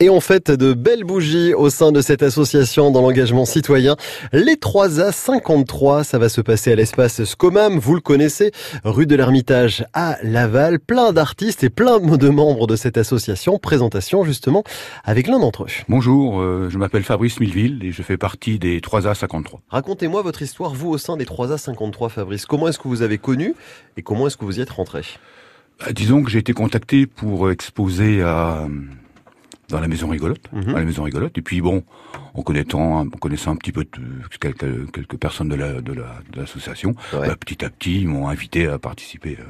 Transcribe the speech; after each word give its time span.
Et 0.00 0.10
on 0.10 0.20
fête 0.20 0.52
de 0.52 0.74
belles 0.74 1.02
bougies 1.02 1.54
au 1.54 1.70
sein 1.70 1.90
de 1.90 2.00
cette 2.00 2.22
association 2.22 2.92
dans 2.92 3.02
l'engagement 3.02 3.44
citoyen. 3.44 3.96
Les 4.32 4.54
3A 4.54 5.10
53, 5.10 6.04
ça 6.04 6.20
va 6.20 6.28
se 6.28 6.40
passer 6.40 6.70
à 6.70 6.76
l'espace 6.76 7.24
Scomam, 7.24 7.80
vous 7.80 7.96
le 7.96 8.00
connaissez, 8.00 8.52
rue 8.84 9.06
de 9.06 9.16
l'Ermitage 9.16 9.84
à 9.94 10.16
Laval. 10.22 10.78
Plein 10.78 11.12
d'artistes 11.12 11.64
et 11.64 11.68
plein 11.68 11.98
de 11.98 12.28
membres 12.28 12.68
de 12.68 12.76
cette 12.76 12.96
association. 12.96 13.58
Présentation 13.58 14.22
justement 14.22 14.62
avec 15.02 15.26
l'un 15.26 15.40
d'entre 15.40 15.64
eux. 15.64 15.68
Bonjour, 15.88 16.40
euh, 16.40 16.68
je 16.70 16.78
m'appelle 16.78 17.02
Fabrice 17.02 17.40
Milleville 17.40 17.82
et 17.82 17.90
je 17.90 18.02
fais 18.02 18.16
partie 18.16 18.60
des 18.60 18.78
3A 18.78 19.16
53. 19.16 19.62
Racontez-moi 19.68 20.22
votre 20.22 20.42
histoire, 20.42 20.74
vous 20.74 20.90
au 20.90 20.98
sein 20.98 21.16
des 21.16 21.24
3A 21.24 21.58
53, 21.58 22.08
Fabrice. 22.08 22.46
Comment 22.46 22.68
est-ce 22.68 22.78
que 22.78 22.86
vous 22.86 23.02
avez 23.02 23.18
connu 23.18 23.52
et 23.96 24.02
comment 24.02 24.28
est-ce 24.28 24.36
que 24.36 24.44
vous 24.44 24.60
y 24.60 24.62
êtes 24.62 24.70
rentré? 24.70 25.02
Bah, 25.80 25.86
Disons 25.92 26.22
que 26.22 26.30
j'ai 26.30 26.38
été 26.38 26.52
contacté 26.52 27.06
pour 27.06 27.50
exposer 27.50 28.22
à 28.22 28.68
dans 29.68 29.80
la 29.80 29.88
maison 29.88 30.08
rigolote, 30.08 30.40
à 30.52 30.72
la 30.72 30.84
maison 30.84 31.02
rigolote. 31.02 31.36
Et 31.36 31.42
puis 31.42 31.60
bon, 31.60 31.84
en 32.34 32.42
connaissant, 32.42 33.00
en 33.00 33.08
connaissant 33.08 33.52
un 33.52 33.56
petit 33.56 33.72
peu 33.72 33.84
quelques, 34.40 34.90
quelques 34.92 35.16
personnes 35.16 35.48
de 35.48 35.56
la 35.56 35.80
de 35.80 35.92
la 35.92 36.20
de 36.32 36.40
l'association, 36.40 36.94
bah, 37.12 37.36
petit 37.36 37.64
à 37.64 37.70
petit, 37.70 38.00
ils 38.00 38.08
m'ont 38.08 38.28
invité 38.28 38.66
à 38.66 38.78
participer, 38.78 39.38
euh, 39.40 39.44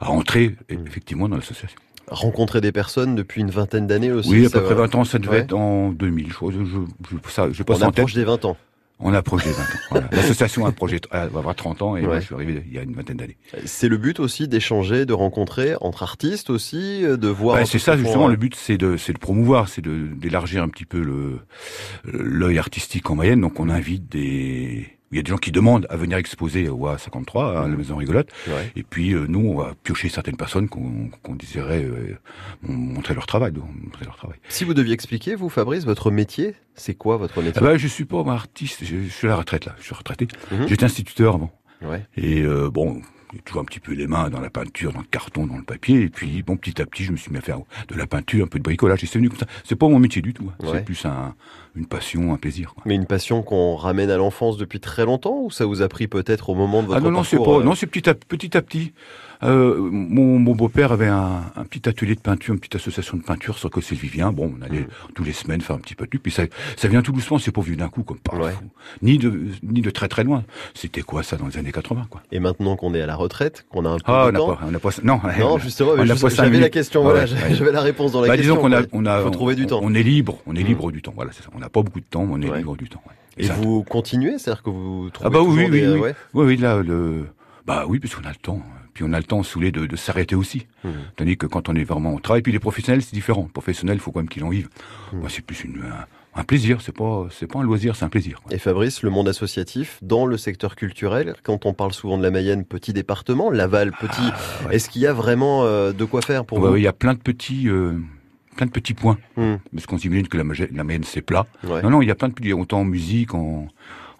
à 0.00 0.10
entrer 0.10 0.56
mhm. 0.70 0.86
effectivement 0.86 1.28
dans 1.28 1.36
l'association. 1.36 1.78
Rencontrer 2.08 2.60
des 2.60 2.72
personnes 2.72 3.14
depuis 3.14 3.40
une 3.40 3.50
vingtaine 3.50 3.86
d'années 3.86 4.10
aussi. 4.10 4.30
Oui, 4.30 4.46
à 4.46 4.50
peu 4.50 4.62
près 4.62 4.74
20 4.74 4.94
ans, 4.96 5.04
ça 5.04 5.18
devait 5.18 5.38
être 5.38 5.54
en 5.54 5.90
2000. 5.90 6.28
Je, 6.28 6.50
je, 6.50 6.80
je, 7.10 7.30
ça, 7.30 7.48
je 7.50 7.62
On 7.66 7.82
approche 7.82 8.14
des 8.14 8.24
20 8.24 8.44
ans. 8.44 8.56
On 9.02 9.12
approche 9.14 9.44
des 9.44 9.50
20 9.50 9.62
ans. 9.62 10.06
L'association 10.12 10.66
approche, 10.66 10.92
va 11.10 11.22
avoir 11.22 11.54
30 11.54 11.82
ans 11.82 11.96
et 11.96 12.02
moi 12.02 12.20
je 12.20 12.26
suis 12.26 12.34
arrivé 12.34 12.62
il 12.66 12.72
y 12.72 12.78
a 12.78 12.82
une 12.82 12.94
vingtaine 12.94 13.16
d'années. 13.16 13.36
C'est 13.64 13.88
le 13.88 13.96
but 13.96 14.20
aussi 14.20 14.48
d'échanger, 14.48 15.06
de 15.06 15.12
rencontrer 15.12 15.74
entre 15.80 16.02
artistes 16.02 16.50
aussi, 16.50 17.02
de 17.02 17.28
voir. 17.28 17.56
Bah, 17.56 17.64
c'est 17.66 17.78
ça 17.78 17.96
justement. 17.96 18.28
Le 18.28 18.36
but, 18.36 18.54
c'est 18.54 18.78
de, 18.78 18.96
c'est 18.96 19.12
de 19.12 19.18
promouvoir, 19.18 19.68
c'est 19.68 19.82
d'élargir 19.82 20.62
un 20.62 20.68
petit 20.68 20.84
peu 20.84 21.00
le 21.00 21.40
l'œil 22.04 22.58
artistique 22.58 23.10
en 23.10 23.16
moyenne. 23.16 23.40
Donc 23.40 23.60
on 23.60 23.68
invite 23.68 24.08
des 24.10 24.98
il 25.12 25.16
y 25.16 25.18
a 25.18 25.22
des 25.22 25.30
gens 25.30 25.36
qui 25.36 25.52
demandent 25.52 25.86
à 25.90 25.96
venir 25.96 26.16
exposer 26.16 26.68
au 26.68 26.88
A53, 26.88 27.58
à 27.58 27.68
la 27.68 27.76
Maison 27.76 27.96
Rigolote. 27.96 28.30
Et 28.76 28.82
puis 28.82 29.12
euh, 29.12 29.26
nous, 29.28 29.40
on 29.40 29.56
va 29.56 29.74
piocher 29.82 30.08
certaines 30.08 30.36
personnes 30.36 30.68
qu'on 30.68 31.10
qu'on 31.22 31.34
désirait 31.34 31.84
euh, 31.84 32.18
montrer 32.62 33.14
leur 33.14 33.26
travail, 33.26 33.52
montrer 33.52 34.04
leur 34.06 34.16
travail. 34.16 34.38
Si 34.48 34.64
vous 34.64 34.74
deviez 34.74 34.94
expliquer, 34.94 35.34
vous, 35.34 35.50
Fabrice, 35.50 35.84
votre 35.84 36.10
métier, 36.10 36.54
c'est 36.74 36.94
quoi 36.94 37.18
votre 37.18 37.42
métier? 37.42 37.54
Ah 37.56 37.60
bah, 37.60 37.76
Je 37.76 37.86
suis 37.86 38.06
pas 38.06 38.22
artiste, 38.26 38.84
je, 38.84 39.08
suis 39.08 39.26
à 39.26 39.30
la 39.30 39.36
retraite 39.36 39.66
là, 39.66 39.74
je 39.78 39.84
suis 39.84 39.94
retraité. 39.94 40.28
Mhm. 40.50 40.68
J'étais 40.68 40.84
instituteur 40.84 41.34
avant. 41.34 41.52
Ouais. 41.82 42.06
Et 42.16 42.42
euh, 42.42 42.70
bon, 42.70 43.02
j'ai 43.32 43.40
toujours 43.40 43.62
un 43.62 43.64
petit 43.64 43.80
peu 43.80 43.92
les 43.92 44.06
mains 44.06 44.28
dans 44.30 44.40
la 44.40 44.50
peinture, 44.50 44.92
dans 44.92 45.00
le 45.00 45.06
carton, 45.10 45.46
dans 45.46 45.56
le 45.56 45.62
papier. 45.62 46.02
Et 46.02 46.08
puis, 46.08 46.42
bon, 46.42 46.56
petit 46.56 46.80
à 46.82 46.86
petit, 46.86 47.04
je 47.04 47.12
me 47.12 47.16
suis 47.16 47.32
mis 47.32 47.38
à 47.38 47.40
faire 47.40 47.58
de 47.88 47.94
la 47.94 48.06
peinture, 48.06 48.44
un 48.44 48.48
peu 48.48 48.58
de 48.58 48.64
bricolage. 48.64 49.02
Et 49.04 49.06
c'est 49.06 49.18
venu 49.18 49.28
comme 49.28 49.38
ça. 49.38 49.46
C'est 49.64 49.76
pas 49.76 49.88
mon 49.88 49.98
métier 49.98 50.22
du 50.22 50.34
tout. 50.34 50.50
Hein. 50.50 50.66
C'est 50.72 50.84
plus 50.84 51.04
un, 51.06 51.34
une 51.74 51.86
passion, 51.86 52.34
un 52.34 52.36
plaisir. 52.36 52.74
Mais 52.84 52.94
une 52.94 53.06
passion 53.06 53.42
qu'on 53.42 53.76
ramène 53.76 54.10
à 54.10 54.16
l'enfance 54.16 54.56
depuis 54.56 54.80
très 54.80 55.04
longtemps 55.04 55.40
ou 55.42 55.50
ça 55.50 55.64
vous 55.64 55.80
a 55.80 55.88
pris 55.88 56.06
peut-être 56.06 56.50
au 56.50 56.54
moment 56.54 56.82
de 56.82 56.88
votre 56.88 56.98
Ah 56.98 57.02
non, 57.02 57.10
non, 57.10 57.24
c'est 57.24 57.38
pas, 57.38 57.58
euh 57.58 57.62
non, 57.62 57.74
c'est 57.74 57.86
petit 57.86 58.08
à 58.08 58.14
petit. 58.14 58.56
À 58.56 58.62
petit. 58.62 58.92
Euh, 59.44 59.76
mon, 59.90 60.38
mon 60.38 60.54
beau-père 60.54 60.92
avait 60.92 61.08
un, 61.08 61.42
un, 61.56 61.64
petit 61.64 61.88
atelier 61.88 62.14
de 62.14 62.20
peinture, 62.20 62.54
une 62.54 62.60
petite 62.60 62.76
association 62.76 63.16
de 63.16 63.22
peinture 63.22 63.58
sur 63.58 63.70
Cossé 63.70 63.94
Vivien. 63.94 64.30
Bon, 64.30 64.54
on 64.56 64.62
allait 64.62 64.82
mmh. 64.82 65.12
tous 65.14 65.24
les 65.24 65.32
semaines 65.32 65.60
faire 65.60 65.74
un 65.74 65.80
petit 65.80 65.94
peu 65.94 66.06
de 66.06 66.18
puis 66.18 66.30
ça, 66.30 66.44
ça 66.76 66.88
vient 66.88 67.02
tout 67.02 67.12
doucement, 67.12 67.38
c'est 67.38 67.50
pas 67.50 67.60
vu 67.60 67.74
d'un 67.74 67.88
coup 67.88 68.02
comme 68.02 68.18
par 68.18 68.38
ouais. 68.38 68.52
ni 69.00 69.18
de 69.18 69.48
ni 69.62 69.80
de 69.80 69.90
très 69.90 70.08
très 70.08 70.22
loin. 70.22 70.44
C'était 70.74 71.02
quoi 71.02 71.22
ça 71.22 71.36
dans 71.36 71.46
les 71.46 71.56
années 71.56 71.72
80 71.72 72.06
quoi. 72.08 72.22
Et 72.30 72.38
maintenant 72.38 72.76
qu'on 72.76 72.94
est 72.94 73.00
à 73.00 73.06
la 73.06 73.16
retraite, 73.22 73.64
qu'on 73.70 73.84
a 73.84 73.88
un 73.88 73.96
peu 73.96 74.02
ah, 74.06 74.30
de 74.30 74.36
on 74.36 74.40
temps. 74.40 74.56
Pas, 74.56 74.66
on 74.70 74.74
a 74.74 74.78
pas, 74.78 74.90
non, 75.02 75.20
non, 75.38 75.58
justement, 75.58 75.92
j'avais 76.28 76.60
la 76.60 76.68
question, 76.68 77.02
voilà, 77.02 77.26
j'avais 77.26 77.72
la 77.72 77.80
réponse 77.80 78.12
dans 78.12 78.20
la 78.20 78.28
bah, 78.28 78.36
question. 78.36 78.54
Disons 78.54 78.62
qu'on 78.62 78.72
a, 78.72 78.82
on 78.92 79.06
a, 79.06 79.22
faut 79.22 79.30
trouver 79.30 79.54
du 79.54 79.66
temps. 79.66 79.80
On 79.82 79.94
est 79.94 80.02
libre, 80.02 80.38
on 80.46 80.54
est 80.54 80.62
mmh. 80.62 80.66
libre 80.66 80.92
du 80.92 81.02
temps. 81.02 81.12
Voilà, 81.14 81.30
c'est 81.32 81.42
ça. 81.42 81.50
On 81.54 81.58
n'a 81.58 81.68
pas 81.68 81.82
beaucoup 81.82 82.00
de 82.00 82.04
temps, 82.04 82.26
mais 82.26 82.34
on 82.34 82.52
est 82.52 82.58
libre 82.58 82.76
du 82.76 82.88
temps. 82.88 83.02
Et, 83.38 83.46
vous 83.46 83.82
continuez, 83.82 84.38
c'est-à-dire 84.38 84.62
que 84.62 84.70
vous 84.70 85.08
trouvez 85.10 85.26
ah 85.26 85.30
bah 85.30 85.40
oui, 85.40 85.64
oui, 85.64 85.70
des, 85.70 85.88
oui, 85.88 86.10
oui, 86.34 86.46
oui, 86.46 86.56
là, 86.58 86.82
le, 86.82 87.26
bah 87.66 87.84
oui, 87.88 87.98
parce 87.98 88.14
qu'on 88.14 88.24
a 88.24 88.30
le 88.30 88.36
temps. 88.36 88.60
Puis 88.92 89.04
on 89.08 89.12
a 89.14 89.18
le 89.18 89.24
temps 89.24 89.42
saoulé 89.42 89.72
de, 89.72 89.86
de 89.86 89.96
s'arrêter 89.96 90.34
aussi. 90.34 90.66
Mmh. 90.84 90.88
Tandis 91.16 91.36
que 91.38 91.46
quand 91.46 91.70
on 91.70 91.74
est 91.74 91.84
vraiment 91.84 92.12
au 92.14 92.20
travail, 92.20 92.42
puis 92.42 92.52
les 92.52 92.58
professionnels, 92.58 93.00
c'est 93.02 93.14
différent. 93.14 93.44
Les 93.44 93.52
professionnels, 93.52 93.96
il 93.96 94.00
faut 94.00 94.10
quand 94.10 94.20
même 94.20 94.28
qu'ils 94.28 94.44
en 94.44 94.50
vivent. 94.50 94.68
Mmh. 95.12 95.22
C'est 95.28 95.42
plus 95.42 95.64
une, 95.64 95.78
un, 95.78 96.04
un, 96.34 96.44
plaisir. 96.44 96.80
C'est 96.80 96.96
pas, 96.96 97.26
c'est 97.30 97.46
pas 97.46 97.60
un 97.60 97.62
loisir, 97.62 97.96
c'est 97.96 98.04
un 98.04 98.08
plaisir. 98.08 98.40
Quoi. 98.42 98.54
Et 98.54 98.58
Fabrice, 98.58 99.02
le 99.02 99.10
monde 99.10 99.28
associatif, 99.28 99.98
dans 100.02 100.26
le 100.26 100.36
secteur 100.36 100.76
culturel, 100.76 101.34
quand 101.42 101.66
on 101.66 101.74
parle 101.74 101.92
souvent 101.92 102.18
de 102.18 102.22
la 102.22 102.30
Mayenne, 102.30 102.64
petit 102.64 102.92
département, 102.92 103.50
Laval, 103.50 103.92
petit, 103.92 104.20
ah, 104.20 104.66
ouais. 104.66 104.76
est-ce 104.76 104.88
qu'il 104.88 105.02
y 105.02 105.06
a 105.06 105.12
vraiment 105.12 105.64
euh, 105.64 105.92
de 105.92 106.04
quoi 106.04 106.22
faire 106.22 106.44
pour 106.44 106.58
ouais, 106.58 106.70
vous? 106.70 106.76
Il 106.76 106.82
y 106.82 106.88
a 106.88 106.92
plein 106.92 107.14
de 107.14 107.18
petits, 107.18 107.68
euh, 107.68 107.98
plein 108.56 108.66
de 108.66 108.72
petits 108.72 108.94
points. 108.94 109.18
Mmh. 109.36 109.54
Parce 109.74 109.86
qu'on 109.86 109.98
s'imagine 109.98 110.28
que 110.28 110.36
la, 110.36 110.44
la 110.72 110.84
Mayenne, 110.84 111.04
c'est 111.04 111.22
plat. 111.22 111.46
Non, 111.64 111.90
non, 111.90 112.02
il 112.02 112.08
y 112.08 112.12
a 112.12 112.14
plein 112.14 112.28
de 112.28 112.34
petits, 112.34 112.52
autant 112.52 112.80
en 112.80 112.84
musique, 112.84 113.34
en, 113.34 113.68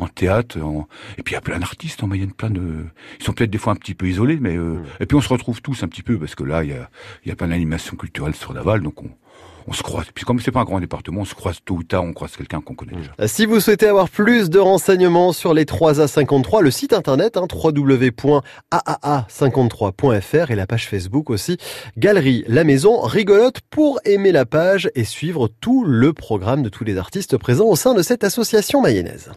en 0.00 0.08
théâtre, 0.08 0.60
en... 0.60 0.88
et 1.18 1.22
puis 1.22 1.32
il 1.32 1.34
y 1.34 1.38
a 1.38 1.40
plein 1.40 1.58
d'artistes 1.58 2.02
en 2.02 2.06
moyenne, 2.06 2.32
plein 2.32 2.50
de. 2.50 2.84
Ils 3.18 3.24
sont 3.24 3.32
peut-être 3.32 3.50
des 3.50 3.58
fois 3.58 3.72
un 3.72 3.76
petit 3.76 3.94
peu 3.94 4.08
isolés, 4.08 4.38
mais 4.40 4.56
euh... 4.56 4.74
mmh. 4.74 4.84
et 5.00 5.06
puis 5.06 5.16
on 5.16 5.20
se 5.20 5.28
retrouve 5.28 5.60
tous 5.62 5.82
un 5.82 5.88
petit 5.88 6.02
peu 6.02 6.18
parce 6.18 6.34
que 6.34 6.44
là 6.44 6.64
il 6.64 6.70
y 6.70 6.74
a, 6.74 6.90
y 7.26 7.30
a 7.30 7.36
plein 7.36 7.48
d'animations 7.48 7.96
culturelles 7.96 8.34
sur 8.34 8.52
Laval, 8.52 8.82
donc 8.82 9.02
on, 9.02 9.10
on 9.66 9.72
se 9.72 9.82
croise. 9.82 10.06
Puis 10.14 10.24
comme 10.24 10.38
c'est 10.40 10.50
pas 10.50 10.60
un 10.60 10.64
grand 10.64 10.80
département, 10.80 11.20
on 11.22 11.24
se 11.24 11.34
croise 11.34 11.60
tôt 11.64 11.76
ou 11.76 11.82
tard, 11.82 12.04
on 12.04 12.12
croise 12.12 12.36
quelqu'un 12.36 12.60
qu'on 12.60 12.74
connaît 12.74 12.96
déjà. 12.96 13.12
Si 13.28 13.46
vous 13.46 13.58
souhaitez 13.60 13.86
avoir 13.86 14.10
plus 14.10 14.50
de 14.50 14.58
renseignements 14.58 15.32
sur 15.32 15.54
les 15.54 15.64
3A53, 15.64 16.60
le 16.62 16.70
site 16.70 16.92
internet 16.92 17.36
hein, 17.36 17.46
www.aaa53.fr 17.52 20.50
et 20.50 20.56
la 20.56 20.66
page 20.66 20.88
Facebook 20.88 21.30
aussi, 21.30 21.58
Galerie 21.96 22.44
La 22.48 22.64
Maison 22.64 23.00
rigolote 23.00 23.60
pour 23.70 24.00
aimer 24.04 24.32
la 24.32 24.44
page 24.46 24.90
et 24.94 25.04
suivre 25.04 25.48
tout 25.60 25.84
le 25.84 26.12
programme 26.12 26.64
de 26.64 26.68
tous 26.68 26.82
les 26.84 26.96
artistes 26.96 27.36
présents 27.36 27.66
au 27.66 27.76
sein 27.76 27.94
de 27.94 28.02
cette 28.02 28.24
association 28.24 28.82
mayonnaise. 28.82 29.28